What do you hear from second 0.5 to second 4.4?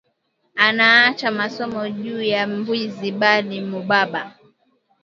Anaacha masomo juya bwizi bali mubamba